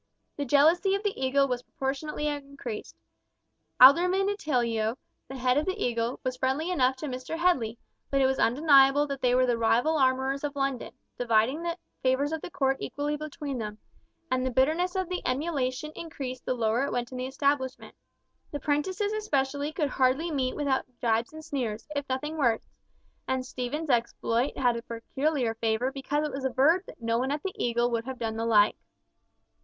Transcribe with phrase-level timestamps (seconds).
[0.35, 2.95] The jealousy of the Eagle was proportionately increased.
[3.79, 7.37] Alderman Itillyeo, the head of the Eagle, was friendly enough to Mr.
[7.37, 7.77] Headley,
[8.09, 12.31] but it was undeniable that they were the rival armourers of London, dividing the favours
[12.31, 13.77] of the Court equally between them,
[14.31, 17.93] and the bitterness of the emulation increased the lower it went in the establishment.
[18.49, 22.65] The prentices especially could hardly meet without gibes and sneers, if nothing worse,
[23.27, 27.43] and Stephen's exploit had a peculiar flavour because it was averred that no one at
[27.43, 28.75] the Eagle would have done the like.